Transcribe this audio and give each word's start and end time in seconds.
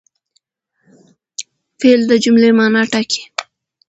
فعل 1.79 2.01
د 2.09 2.11
جملې 2.23 2.49
مانا 2.57 2.81
ټاکي. 2.91 3.21